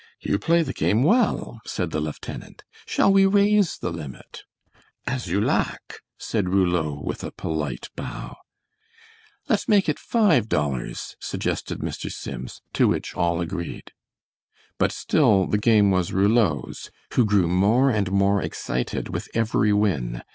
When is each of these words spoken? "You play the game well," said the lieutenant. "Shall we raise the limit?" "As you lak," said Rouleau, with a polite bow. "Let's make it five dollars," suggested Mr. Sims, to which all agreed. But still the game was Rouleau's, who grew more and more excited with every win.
"You 0.19 0.39
play 0.39 0.63
the 0.63 0.73
game 0.73 1.03
well," 1.03 1.61
said 1.63 1.91
the 1.91 1.99
lieutenant. 1.99 2.63
"Shall 2.87 3.13
we 3.13 3.27
raise 3.27 3.77
the 3.77 3.91
limit?" 3.91 4.45
"As 5.05 5.27
you 5.27 5.39
lak," 5.39 5.99
said 6.17 6.49
Rouleau, 6.49 6.99
with 7.03 7.23
a 7.23 7.29
polite 7.29 7.91
bow. 7.95 8.37
"Let's 9.47 9.67
make 9.67 9.87
it 9.87 9.99
five 9.99 10.49
dollars," 10.49 11.15
suggested 11.19 11.81
Mr. 11.81 12.11
Sims, 12.11 12.63
to 12.73 12.87
which 12.87 13.13
all 13.13 13.41
agreed. 13.41 13.91
But 14.79 14.91
still 14.91 15.45
the 15.45 15.59
game 15.59 15.91
was 15.91 16.11
Rouleau's, 16.13 16.89
who 17.13 17.23
grew 17.23 17.47
more 17.47 17.91
and 17.91 18.11
more 18.11 18.41
excited 18.41 19.09
with 19.09 19.29
every 19.35 19.71
win. 19.71 20.23